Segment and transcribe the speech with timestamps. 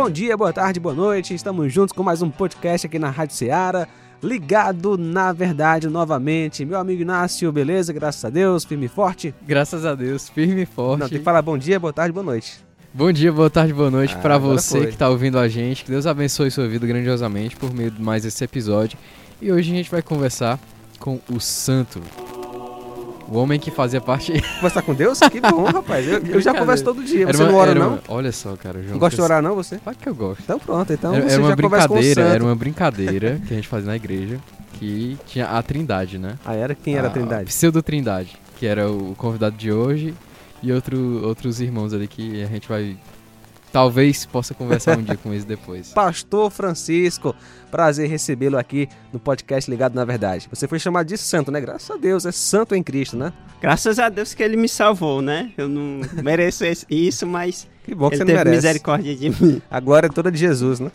[0.00, 1.34] Bom dia, boa tarde, boa noite.
[1.34, 3.88] Estamos juntos com mais um podcast aqui na Rádio Ceará.
[4.22, 6.64] Ligado na verdade novamente.
[6.64, 7.92] Meu amigo Inácio, beleza?
[7.92, 9.34] Graças a Deus, firme e forte.
[9.44, 11.00] Graças a Deus, firme e forte.
[11.00, 12.64] Não, tem que falar bom dia, boa tarde, boa noite.
[12.94, 14.86] Bom dia, boa tarde, boa noite Ah, pra agora você foi.
[14.92, 15.82] que tá ouvindo a gente.
[15.82, 18.96] Que Deus abençoe sua vida grandiosamente por meio de mais esse episódio.
[19.42, 20.60] E hoje a gente vai conversar
[21.00, 22.00] com o Santo.
[23.30, 24.32] O homem que fazia parte.
[24.56, 25.20] Conversar com Deus?
[25.20, 26.06] Que bom, rapaz.
[26.08, 27.24] Eu, eu já converso todo dia.
[27.24, 27.88] Era Você uma- não ora, não?
[27.88, 28.80] uma- Olha só, cara.
[28.80, 29.76] João, Não gosta de orar, não, você?
[29.78, 30.40] Claro que eu gosto.
[30.42, 33.68] Então pronto, então era, você era uma já brincadeira, era uma brincadeira que a gente
[33.68, 34.38] fazia na igreja.
[34.74, 36.38] Que tinha a Trindade, né?
[36.46, 36.74] Ah, era?
[36.74, 37.44] Quem era a a Trindade?
[37.46, 40.14] Pseudo Trindade, que era o convidado de hoje,
[40.62, 42.96] e outro, outros irmãos ali que a gente vai.
[43.72, 45.88] Talvez possa conversar um dia com eles depois.
[45.94, 47.34] Pastor Francisco,
[47.70, 50.48] prazer recebê-lo aqui no podcast Ligado na Verdade.
[50.50, 51.60] Você foi chamado de santo, né?
[51.60, 53.32] Graças a Deus, é santo em Cristo, né?
[53.60, 55.52] Graças a Deus que ele me salvou, né?
[55.56, 58.56] Eu não mereço isso, mas Que bom que ele você não teve merece.
[58.56, 59.62] misericórdia de mim.
[59.70, 60.90] A glória é toda de Jesus, né?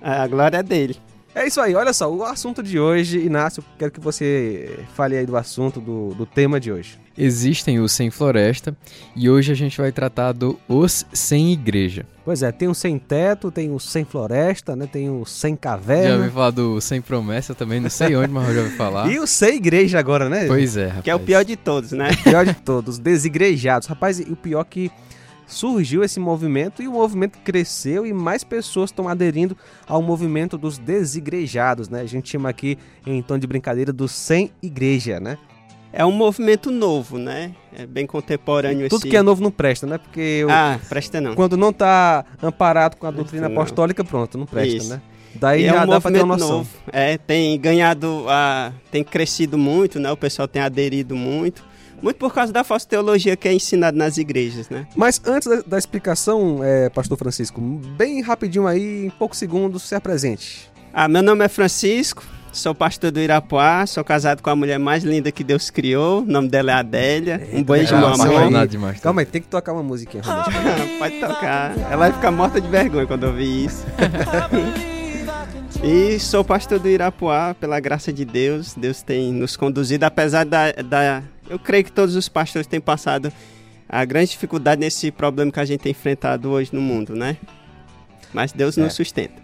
[0.00, 0.96] A glória é dele.
[1.34, 5.26] É isso aí, olha só, o assunto de hoje, Inácio, quero que você fale aí
[5.26, 6.96] do assunto, do, do tema de hoje.
[7.18, 8.76] Existem os sem floresta,
[9.16, 12.06] e hoje a gente vai tratar do os sem igreja.
[12.24, 14.88] Pois é, tem o sem teto, tem o sem floresta, né?
[14.90, 16.16] Tem o sem Já caverna.
[16.18, 19.10] ouvi falar do sem promessa também, não sei onde, mas eu já ouvi falar.
[19.10, 20.46] E o sem igreja agora, né?
[20.46, 21.04] Pois é, rapaz.
[21.04, 22.10] Que é o pior de todos, né?
[22.12, 23.88] O pior de todos, desigrejados.
[23.88, 24.90] Rapaz, e o pior é que
[25.46, 29.56] surgiu esse movimento e o movimento cresceu e mais pessoas estão aderindo
[29.86, 32.00] ao movimento dos desigrejados, né?
[32.00, 35.38] A gente chama aqui, em tom de brincadeira, do sem igreja, né?
[35.92, 37.52] É um movimento novo, né?
[37.76, 39.08] É bem contemporâneo Tudo esse...
[39.10, 39.96] que é novo não presta, né?
[39.98, 41.34] Porque o- Ah, presta não.
[41.36, 43.54] quando não tá amparado com a doutrina Não.
[43.56, 44.90] apostólica, pronto, não presta, Isso.
[44.90, 45.00] né?
[45.36, 46.58] Daí E já é um dá pra ter uma noção.
[46.58, 46.70] novo.
[46.92, 50.10] É, tem ganhado, a, tem crescido muito, né?
[50.10, 51.64] O pessoal tem aderido muito.
[52.04, 54.86] Muito por causa da falsa teologia que é ensinada nas igrejas, né?
[54.94, 57.58] Mas antes da, da explicação, é, Pastor Francisco,
[57.96, 60.70] bem rapidinho aí, em poucos segundos, se apresente.
[60.92, 65.02] Ah, meu nome é Francisco, sou pastor do Irapuá, sou casado com a mulher mais
[65.02, 67.48] linda que Deus criou, o nome dela é Adélia.
[67.54, 68.66] Um beijo, Ah, meu amor.
[68.68, 68.96] demais.
[68.98, 69.02] tá?
[69.04, 70.22] Calma aí, tem que tocar uma musiquinha.
[71.00, 71.74] Pode tocar.
[71.78, 73.82] Ela vai ficar morta de vergonha quando ouvir isso.
[75.84, 78.74] e sou pastor do Irapuá, pela graça de Deus.
[78.74, 81.22] Deus tem nos conduzido, apesar da, da.
[81.48, 83.32] Eu creio que todos os pastores têm passado
[83.88, 87.36] a grande dificuldade nesse problema que a gente tem enfrentado hoje no mundo, né?
[88.32, 88.80] Mas Deus É.
[88.82, 89.42] nos sustenta.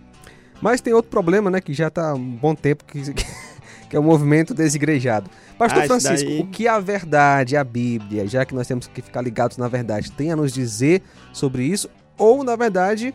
[0.62, 3.00] Mas tem outro problema, né, que já tá há um bom tempo, que,
[3.88, 5.30] que é o movimento desigrejado.
[5.58, 9.00] Pastor Ah, Francisco, daí- o que a verdade, a Bíblia, já que nós temos que
[9.02, 11.02] ficar ligados na verdade, tem a nos dizer
[11.32, 11.88] sobre isso?
[12.18, 13.14] Ou, na verdade,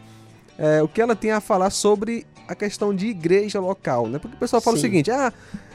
[0.57, 4.19] é, o que ela tem a falar sobre a questão de igreja local, né?
[4.19, 4.87] Porque o pessoal fala o Sim.
[4.87, 5.31] seguinte, ah,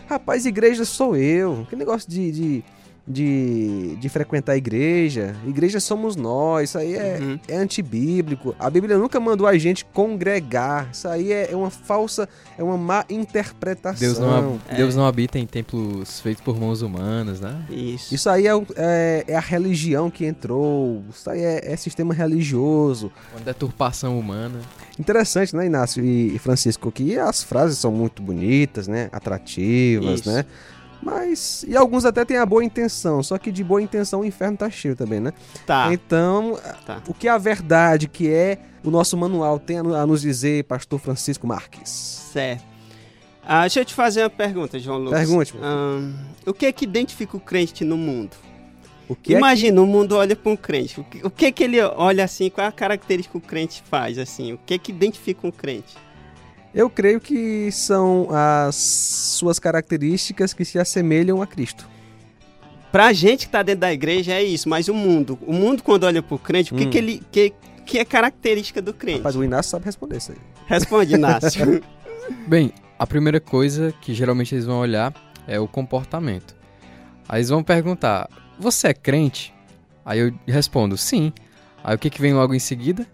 [0.08, 2.30] rapaz, igreja sou eu, que negócio de...
[2.32, 2.64] de
[3.06, 7.38] de, de frequentar a igreja, igreja somos nós, isso aí é, Uhum.
[7.48, 8.54] é antibíblico.
[8.58, 10.88] A Bíblia nunca mandou a gente congregar.
[10.92, 12.28] Isso aí é, é uma falsa,
[12.58, 13.98] é uma má interpretação.
[14.00, 14.76] Deus não, É.
[14.76, 17.56] Deus não habita em templos feitos por mãos humanas, né?
[17.70, 18.14] Isso.
[18.14, 21.02] Isso aí é, o- é- é a religião que entrou.
[21.12, 23.10] Isso aí é, é sistema religioso.
[23.32, 24.60] Uma deturpação humana.
[24.98, 26.92] Interessante, né, Inácio e, e Francisco?
[26.92, 29.08] Que as frases são muito bonitas, né?
[29.12, 30.30] Atrativas, Isso.
[30.30, 30.44] né?
[31.02, 31.64] Mas.
[31.66, 33.22] E alguns até têm a boa intenção.
[33.22, 35.32] Só que de boa intenção o inferno tá cheio também, né?
[35.66, 35.92] Tá.
[35.92, 37.02] Então, Tá.
[37.08, 40.64] o que a verdade que é o nosso manual tem a no- a nos dizer,
[40.64, 41.88] Pastor Francisco Marques?
[42.32, 42.64] Certo.
[43.42, 45.18] Ah, deixa eu te fazer uma pergunta, João Lucas.
[45.18, 46.12] Pergunte, Ahn,
[46.46, 48.36] o que é que identifica o crente no mundo?
[49.08, 51.00] O que é Imagina, o mundo olha para um crente.
[51.00, 52.48] O que, o que que ele olha assim?
[52.48, 54.52] Qual é a característica que o crente faz assim?
[54.52, 55.96] O que é que identifica um crente?
[56.74, 61.88] Eu creio que são as suas características que se assemelham a Cristo.
[62.92, 66.04] Pra gente que tá dentro da igreja é isso, mas o mundo, o mundo quando
[66.04, 66.90] olha pro crente, o que Hum.
[66.90, 67.52] que ele que,
[67.86, 69.18] que é característica do crente?
[69.18, 70.38] Rapaz, o Inácio sabe responder isso aí.
[70.66, 71.82] Responde, Inácio.
[72.46, 75.12] Bem, a primeira coisa que geralmente eles vão olhar
[75.46, 76.54] é o comportamento.
[77.28, 79.54] Aí eles vão perguntar: Você é crente?
[80.04, 81.32] Aí eu respondo: Sim.
[81.82, 83.06] Aí o que, que vem logo em seguida?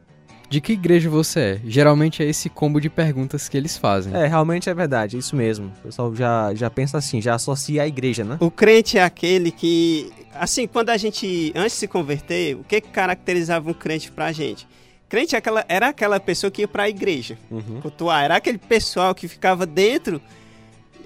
[0.49, 1.61] De que igreja você é?
[1.65, 4.15] Geralmente é esse combo de perguntas que eles fazem.
[4.15, 5.73] É, realmente é verdade, isso mesmo.
[5.81, 8.37] O pessoal já, já pensa assim, já associa a igreja, né?
[8.41, 12.81] o crente é aquele que, assim, quando a gente antes de se converter, o que
[12.81, 14.69] que caracterizava um crente pra gente?
[15.09, 17.37] Crente é aquela, era aquela pessoa que ia pra igreja.
[17.51, 17.81] Uhum.
[17.81, 18.25] cultuar.
[18.25, 20.21] Era aquele pessoal que ficava dentro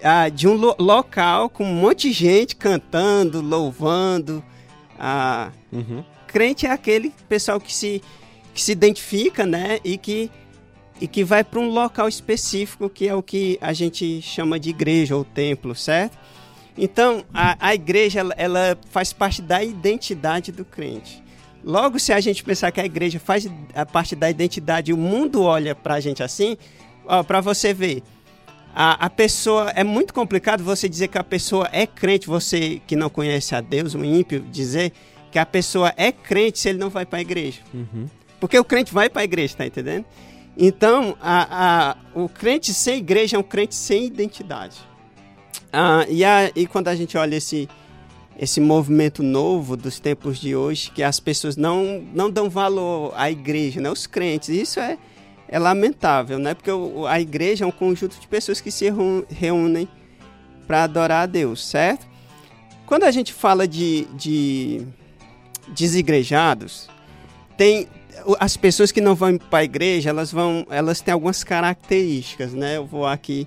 [0.03, 4.43] ah, de um lo- local com um monte de gente cantando, louvando.
[4.99, 6.03] Ah, Uhum.
[6.27, 8.03] crente é aquele pessoal que se,
[8.55, 9.79] que se identifica, né?
[9.85, 10.31] E que,
[11.01, 14.71] e que vai para um local específico, que é o que a gente chama de
[14.71, 16.19] igreja ou templo, certo?
[16.77, 21.23] Então, a, a igreja, ela, ela faz parte da identidade do crente.
[21.63, 25.43] Logo, se a gente pensar que a igreja faz a parte da identidade o mundo
[25.43, 26.57] olha para a gente assim,
[27.27, 28.03] para você ver,
[28.75, 29.71] a, a pessoa.
[29.75, 33.61] É muito complicado você dizer que a pessoa é crente, você que não conhece a
[33.61, 34.93] Deus, um ímpio, dizer
[35.31, 37.61] que a pessoa é crente se ele não vai para a igreja.
[37.73, 38.07] Uhum.
[38.41, 40.07] Porque o crente vai para a igreja, tá entendendo?
[40.57, 44.79] Então, a, a, o crente sem igreja é um crente sem identidade.
[45.73, 47.69] Ah, e, a, e quando a gente olha esse,
[48.39, 53.31] esse movimento novo dos tempos de hoje, que as pessoas não, não dão valor à
[53.31, 53.91] igreja, né?
[53.91, 54.99] os crentes, isso é,
[55.47, 56.55] é lamentável, né?
[56.55, 56.71] Porque
[57.09, 58.87] a igreja é um conjunto de pessoas que se
[59.29, 59.89] reúnem
[60.67, 62.07] para adorar a Deus, certo?
[62.87, 64.87] Quando a gente fala de, de
[65.69, 66.89] desigrejados,
[67.57, 67.87] tem
[68.39, 72.77] as pessoas que não vão para a igreja, elas vão, elas têm algumas características, né?
[72.77, 73.47] Eu vou aqui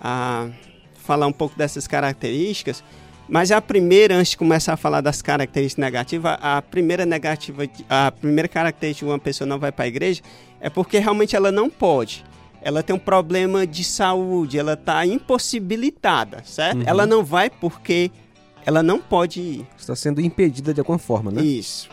[0.00, 0.50] a ah,
[0.94, 2.82] falar um pouco dessas características,
[3.28, 8.10] mas a primeira, antes de começar a falar das características negativas, a primeira negativa, a
[8.10, 10.22] primeira característica de uma pessoa não vai para a igreja
[10.60, 12.24] é porque realmente ela não pode.
[12.60, 16.78] Ela tem um problema de saúde, ela está impossibilitada, certo?
[16.78, 16.84] Uhum.
[16.86, 18.10] Ela não vai porque
[18.66, 19.66] ela não pode ir.
[19.78, 21.42] Está sendo impedida de alguma forma, né?
[21.42, 21.88] Isso.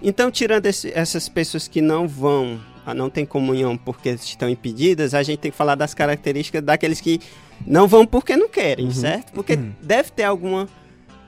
[0.00, 2.60] Então, tirando esse, essas pessoas que não vão,
[2.94, 7.20] não têm comunhão porque estão impedidas, a gente tem que falar das características daqueles que
[7.66, 8.92] não vão porque não querem, uhum.
[8.92, 9.32] certo?
[9.32, 9.72] Porque uhum.
[9.82, 10.68] deve ter alguma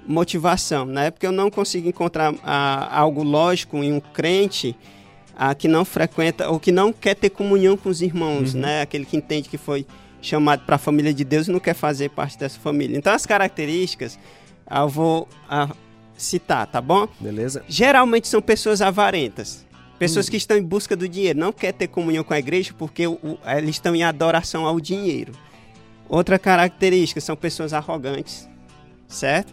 [0.07, 1.11] motivação, né?
[1.11, 4.77] Porque eu não consigo encontrar ah, algo lógico em um crente
[5.37, 8.61] ah, que não frequenta ou que não quer ter comunhão com os irmãos, uhum.
[8.61, 8.83] né?
[8.83, 9.87] Aquele que entende que foi
[10.21, 12.97] chamado para a família de Deus e não quer fazer parte dessa família.
[12.97, 14.19] Então as características
[14.67, 15.69] ah, eu vou ah,
[16.19, 17.09] citar, tá bom?
[17.19, 17.65] Beleza.
[17.69, 19.67] Geralmente são pessoas avarentas.
[19.99, 20.31] Pessoas hum.
[20.31, 23.15] que estão em busca do dinheiro, não quer ter comunhão com a igreja porque o,
[23.15, 25.33] o, eles estão em adoração ao dinheiro.
[26.09, 28.49] Outra característica são pessoas arrogantes,
[29.07, 29.53] certo?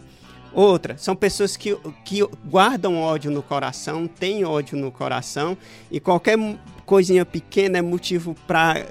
[0.52, 5.56] Outra, são pessoas que, que guardam ódio no coração, têm ódio no coração,
[5.90, 6.38] e qualquer
[6.86, 8.86] coisinha pequena é motivo para eh,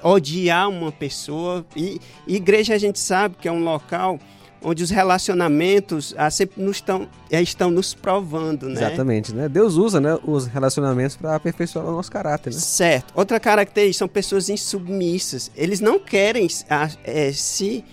[0.00, 1.66] odiar uma pessoa.
[1.74, 4.20] E, e igreja a gente sabe que é um local
[4.64, 8.74] onde os relacionamentos ah, sempre nos estão, estão nos provando, né?
[8.74, 9.48] Exatamente, né?
[9.48, 12.58] Deus usa né, os relacionamentos para aperfeiçoar o nosso caráter, né?
[12.58, 13.12] Certo.
[13.14, 15.50] Outra característica são pessoas insubmissas.
[15.56, 17.84] Eles não querem ah, é, se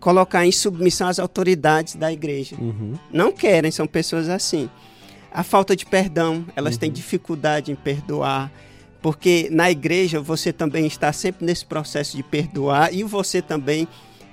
[0.00, 2.56] colocar em submissão às autoridades da igreja.
[2.58, 2.94] Uhum.
[3.12, 4.70] Não querem, são pessoas assim.
[5.32, 6.80] A falta de perdão, elas uhum.
[6.80, 8.50] têm dificuldade em perdoar,
[9.02, 13.86] porque na igreja você também está sempre nesse processo de perdoar e você também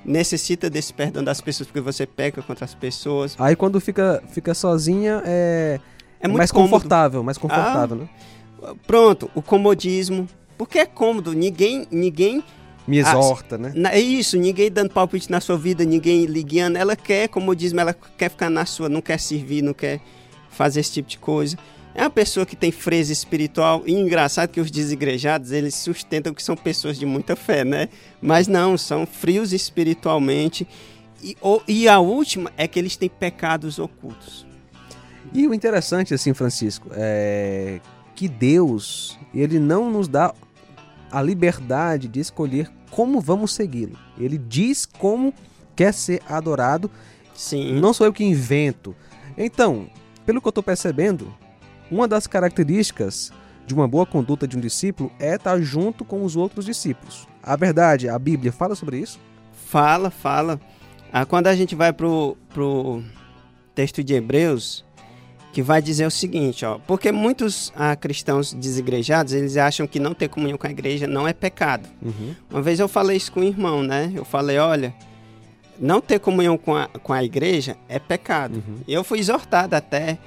[0.05, 3.35] necessita desse perdão das pessoas porque você peca contra as pessoas.
[3.39, 5.79] Aí quando fica, fica sozinha é,
[6.19, 6.71] é mais cômodo.
[6.71, 8.75] confortável, mais confortável, ah, né?
[8.87, 12.43] Pronto, o comodismo, porque é cômodo, ninguém ninguém
[12.87, 13.73] me exorta, né?
[13.91, 16.75] É isso, ninguém dando palpite na sua vida, ninguém ligando.
[16.75, 19.99] Ela quer, como diz, ela quer ficar na sua, não quer servir, não quer
[20.49, 21.57] fazer esse tipo de coisa.
[21.95, 23.81] É uma pessoa que tem freza espiritual.
[23.85, 27.87] E engraçado que os desigrejados, eles sustentam que são pessoas de muita fé, né?
[28.21, 30.67] Mas não, são frios espiritualmente.
[31.23, 34.45] E, ou, e a última é que eles têm pecados ocultos.
[35.33, 37.79] E o interessante, assim, Francisco, é
[38.13, 40.33] que Deus, ele não nos dá
[41.11, 43.97] a liberdade de escolher como vamos segui-lo.
[44.17, 45.33] Ele diz como
[45.75, 46.91] quer ser adorado.
[47.33, 47.73] Sim.
[47.79, 48.95] Não sou eu que invento.
[49.37, 49.89] Então,
[50.25, 51.33] pelo que eu estou percebendo,
[51.95, 53.31] uma das características
[53.65, 57.25] de uma boa conduta de um discípulo é estar junto com os outros discípulos.
[57.41, 59.17] A verdade, a Bíblia fala sobre isso?
[59.53, 60.59] Fala, fala.
[61.11, 63.01] Ah, quando a gente vai para o
[63.73, 64.83] texto de Hebreus,
[65.53, 70.13] que vai dizer o seguinte, ó, porque muitos ah, cristãos desigrejados, eles acham que não
[70.13, 71.87] ter comunhão com a igreja não é pecado.
[72.01, 72.35] Uhum.
[72.49, 74.11] Uma vez eu falei isso com um irmão, né?
[74.13, 74.93] Eu falei, olha,
[75.79, 78.55] não ter comunhão com a, com a igreja é pecado.
[78.55, 78.79] Uhum.
[78.85, 80.19] E eu fui exortado até.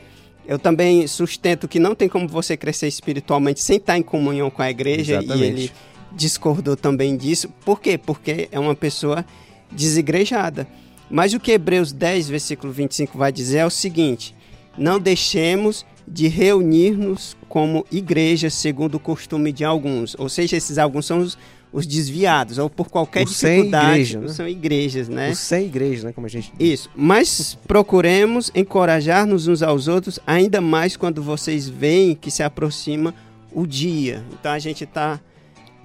[0.49, 4.63] Eu também sustento que não tem como você crescer espiritualmente sem estar em comunhão com
[4.63, 5.19] a igreja.
[5.19, 5.43] Exatamente.
[5.43, 5.73] E ele
[6.11, 7.51] discordou também disso.
[7.67, 7.99] Por quê?
[7.99, 9.27] Porque é uma pessoa
[9.71, 10.67] desigrejada.
[11.11, 14.35] Mas o que Hebreus 10, versículo 25 vai dizer é o seguinte:
[14.77, 20.17] não deixemos de reunir-nos como igreja segundo o costume de alguns.
[20.19, 21.37] Ou seja, esses alguns são os,
[21.73, 23.89] os desviados, ou por qualquer os dificuldade.
[23.89, 24.29] Igreja, né?
[24.29, 25.31] São igrejas, né?
[25.31, 26.13] Os sem igreja, né?
[26.13, 26.73] Como a gente diz.
[26.81, 26.91] Isso.
[26.97, 33.15] Mas procuremos encorajar-nos uns aos outros, ainda mais quando vocês veem que se aproxima
[33.53, 34.25] o dia.
[34.33, 35.21] Então a gente está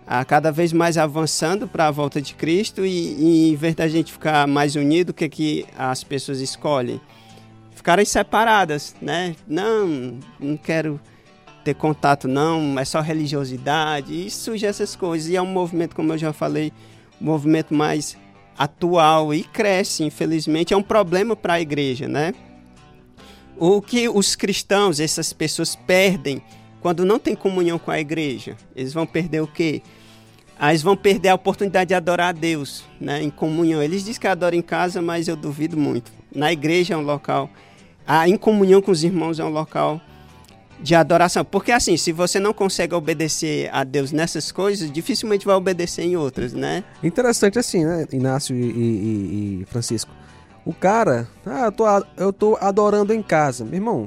[0.05, 3.87] a cada vez mais avançando para a volta de Cristo e, e, em vez da
[3.87, 6.99] gente ficar mais unido, o que, é que as pessoas escolhem?
[7.83, 9.35] ficarem separadas, né?
[9.45, 11.01] Não, não quero
[11.63, 15.29] ter contato, não, é só religiosidade, e surge essas coisas.
[15.29, 16.71] E é um movimento, como eu já falei,
[17.21, 18.17] um movimento mais
[18.57, 20.73] atual e cresce, infelizmente.
[20.73, 22.33] É um problema para a igreja, né?
[23.57, 26.41] o que os cristãos, essas pessoas perdem
[26.81, 28.57] quando não tem comunhão com a igreja?
[28.75, 29.81] Eles vão perder o quê?
[30.59, 33.81] Ah, eles vão perder a oportunidade de adorar a Deus, né, em comunhão.
[33.81, 36.11] Eles dizem que adoram em casa, mas eu duvido muito.
[36.33, 37.49] Na igreja é um local,
[38.05, 40.01] a em comunhão com os irmãos é um local
[40.81, 41.45] de adoração.
[41.45, 46.15] Porque assim, se você não consegue obedecer a Deus nessas coisas, dificilmente vai obedecer em
[46.17, 46.83] outras, né?
[47.01, 50.11] Interessante assim, né, Inácio e, e- e Francisco.
[50.65, 51.85] O cara, ah, eu tô,
[52.17, 53.63] eu tô adorando em casa.
[53.65, 54.05] Meu irmão,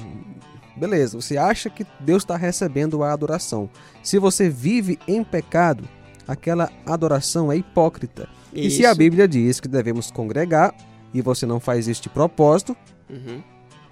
[0.77, 3.69] beleza, você acha que Deus está recebendo a adoração.
[4.03, 5.85] Se você vive em pecado,
[6.27, 8.29] aquela adoração é hipócrita.
[8.53, 8.99] E se a Isso.
[8.99, 10.75] Bíblia diz que devemos congregar
[11.13, 12.75] e você não faz isso de propósito,
[13.09, 13.43] Uhum.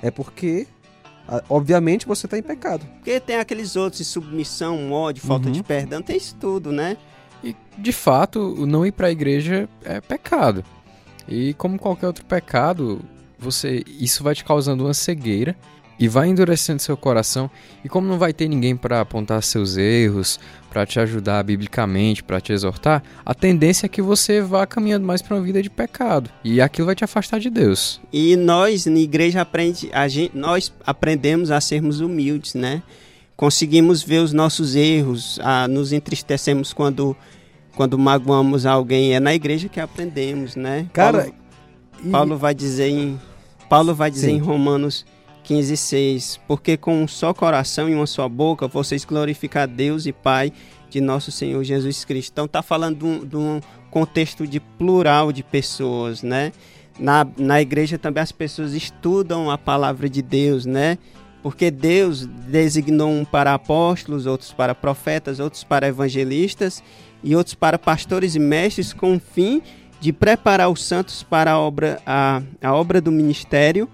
[0.02, 0.66] é porque,
[1.48, 2.84] obviamente, você está em pecado.
[2.96, 5.52] Porque tem aqueles outros de submissão, ódio, falta Uhum.
[5.52, 6.96] de perdão, tem isso tudo, né?
[7.42, 10.64] E, de fato, o não ir para a igreja é pecado.
[11.28, 13.00] E como qualquer outro pecado,
[13.38, 15.56] você isso vai te causando uma cegueira
[15.98, 17.50] e vai endurecendo seu coração.
[17.84, 20.38] E como não vai ter ninguém para apontar seus erros,
[20.70, 25.22] para te ajudar biblicamente, para te exortar, a tendência é que você vá caminhando mais
[25.22, 26.30] para uma vida de pecado.
[26.42, 28.00] E aquilo vai te afastar de Deus.
[28.12, 32.82] E nós, na igreja, aprende, a gente, nós aprendemos a sermos humildes, né?
[33.36, 37.16] Conseguimos ver os nossos erros, a, nos entristecemos quando,
[37.76, 39.14] quando magoamos alguém.
[39.14, 40.86] É na igreja que aprendemos, né?
[40.92, 41.34] Cara, Paulo,
[42.04, 43.20] e- Paulo vai dizer em
[43.68, 44.36] Paulo vai dizer Sim.
[44.36, 45.04] em Romanos
[45.44, 50.06] 15, 6, porque com um só coração e uma só boca vocês glorificam a Deus
[50.06, 50.50] e Pai
[50.88, 52.32] de nosso Senhor Jesus Cristo.
[52.32, 53.60] Então tá falando de um
[53.90, 56.50] contexto de plural de pessoas, né?
[56.98, 60.96] Na, na igreja também as pessoas estudam a palavra de Deus, né?
[61.42, 66.82] Porque Deus designou um para apóstolos, outros para profetas, outros para evangelistas
[67.22, 69.60] e outros para pastores e mestres com o fim
[70.00, 73.88] de preparar os santos para a obra, a, a obra do ministério,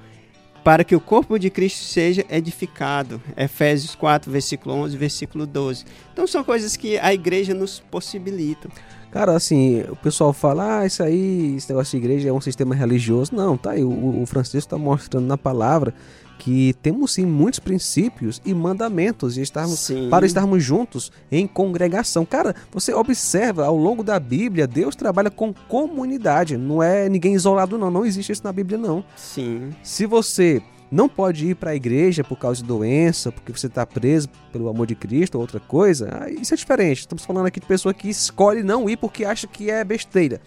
[0.63, 3.21] para que o corpo de Cristo seja edificado.
[3.37, 5.85] Efésios 4, versículo 11, versículo 12.
[6.13, 8.69] Então são coisas que a igreja nos possibilita.
[9.11, 12.75] Cara, assim, o pessoal fala, ah, isso aí, esse negócio de igreja é um sistema
[12.75, 13.35] religioso.
[13.35, 15.93] Não, tá aí, o, o Francisco está mostrando na palavra
[16.41, 20.09] que temos sim muitos princípios e mandamentos e estarmos, Sim.
[20.09, 22.25] para estarmos juntos em congregação.
[22.25, 27.77] Cara, você observa ao longo da Bíblia, Deus trabalha com comunidade, não é ninguém isolado
[27.77, 29.05] não, não existe isso na Bíblia não.
[29.15, 29.69] Sim.
[29.83, 33.85] Se você não pode ir para a igreja por causa de doença, porque você está
[33.85, 37.01] preso pelo amor de Cristo ou outra coisa, aí isso é diferente.
[37.01, 40.41] Estamos falando aqui de pessoa que escolhe não ir porque acha que é besteira.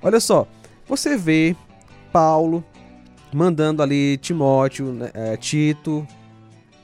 [0.00, 0.46] Olha só,
[0.88, 1.56] você vê
[2.12, 2.64] Paulo
[3.32, 6.06] mandando ali Timóteo, né, eh, Tito,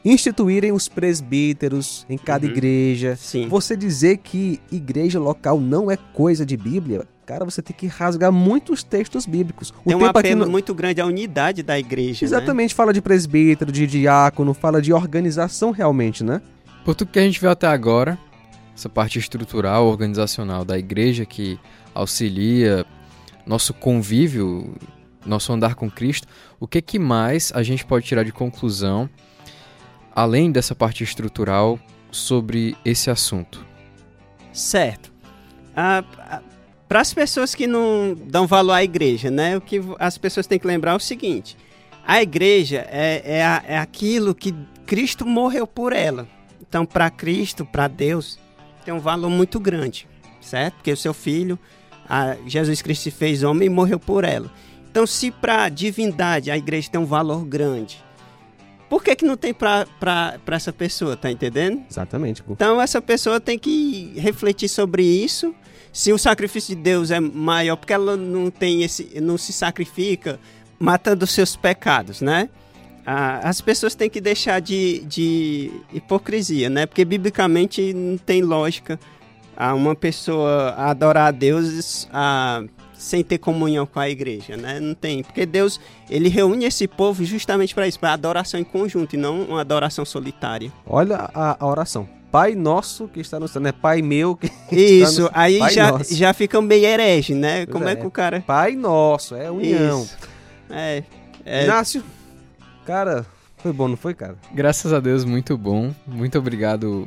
[0.05, 2.53] instituírem os presbíteros em cada Uhum.
[2.53, 3.17] igreja.
[3.17, 3.49] Sim.
[3.49, 8.33] Você dizer que igreja local não é coisa de Bíblia, cara, você tem que rasgar
[8.33, 9.73] muitos textos bíblicos.
[9.85, 12.25] O Tem um apelo no- muito grande à unidade da igreja.
[12.25, 12.29] né?
[12.29, 16.43] Exatamente, fala de presbítero, de diácono, fala de organização realmente, né?
[16.85, 18.19] Por tudo que a gente viu até agora,
[18.75, 21.61] essa parte estrutural, organizacional da igreja que
[21.95, 22.85] auxilia
[23.47, 24.75] nosso convívio,
[25.25, 26.27] nosso andar com Cristo,
[26.59, 29.09] o que, que mais a gente pode tirar de conclusão,
[30.15, 31.79] além dessa parte estrutural,
[32.11, 33.65] sobre esse assunto?
[34.53, 35.13] Certo.
[36.89, 39.57] Para as pessoas que não dão valor à igreja, né?
[39.57, 41.57] O que as pessoas têm que lembrar é o seguinte:
[42.07, 46.29] a igreja é, é, a- é aquilo que Cristo morreu por ela.
[46.61, 48.39] Então, para Cristo, para Deus,
[48.85, 50.07] tem um valor muito grande,
[50.41, 50.75] certo?
[50.75, 51.59] Porque o seu filho,
[52.47, 54.51] Jesus Cristo se fez homem e morreu por ela.
[54.93, 58.05] Então, se para a divindade a igreja tem um valor grande,
[58.93, 59.87] por que, que não tem para
[60.49, 61.83] essa pessoa, tá entendendo?
[61.91, 62.43] Exatamente.
[62.43, 62.53] pô.
[62.53, 65.55] Então essa pessoa tem que refletir sobre isso.
[65.91, 70.39] Se o sacrifício de Deus é maior, porque ela não tem esse, não se sacrifica
[70.79, 72.51] matando os seus pecados, né?
[73.07, 76.85] Ah, as pessoas têm que deixar de, de hipocrisia, né?
[76.85, 79.01] Porque biblicamente não tem lógica
[79.57, 82.63] a uma pessoa adorar a Deus ah,
[83.03, 84.79] sem ter comunhão com a igreja, né?
[84.79, 89.15] Não tem, porque Deus ele reúne esse povo justamente para isso, para adoração em conjunto
[89.15, 90.73] e não uma adoração solitária.
[90.87, 92.09] Olha a, a oração.
[92.31, 95.31] Pai nosso que está no céu, não é Pai meu que Isso, está no...
[95.35, 96.15] aí Pai já, nosso.
[96.15, 97.67] já fica meio herege, né?
[97.67, 97.93] Pois Como é.
[97.93, 97.97] é.
[97.97, 98.41] que o cara.
[98.41, 100.03] Pai nosso, é união.
[100.03, 100.17] Isso.
[100.71, 101.03] É.
[101.45, 102.05] é Inácio,
[102.87, 103.27] cara,
[103.59, 104.37] foi bom, não foi, cara?
[104.55, 105.93] Graças a Deus, muito bom.
[106.07, 107.07] Muito obrigado,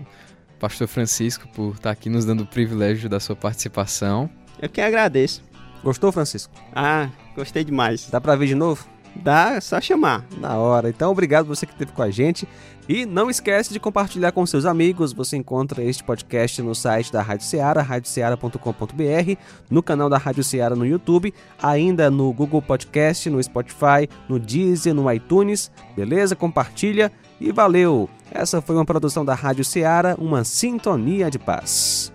[0.59, 4.29] Pastor Francisco, por estar aqui nos dando o privilégio da sua participação.
[4.61, 5.41] eu que agradeço.
[5.85, 6.51] Gostou, Francisco?
[6.73, 8.09] Ah, gostei demais.
[8.09, 8.83] Dá pra ver de novo?
[9.15, 10.25] Dá, é só chamar.
[10.39, 10.89] Na hora.
[10.89, 12.47] Então, obrigado você que esteve com a gente.
[12.89, 15.13] E não esquece de compartilhar com seus amigos.
[15.13, 19.39] Você encontra este podcast no site da Rádio Ceará, radioceara.com.br,
[19.69, 24.93] no canal da Rádio Ceará no YouTube, ainda no Google Podcast, no Spotify, no Deezer,
[24.95, 25.71] no iTunes.
[25.95, 26.35] Beleza?
[26.35, 28.09] Compartilha e valeu!
[28.31, 32.11] Essa foi uma produção da Rádio Ceará, uma sintonia de paz.